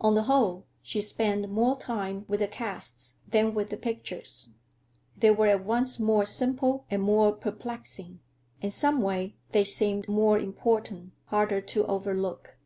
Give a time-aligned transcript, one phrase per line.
[0.00, 4.54] On the whole, she spent more time with the casts than with the pictures.
[5.14, 8.20] They were at once more simple and more perplexing;
[8.62, 12.56] and some way they seemed more important, harder to overlook.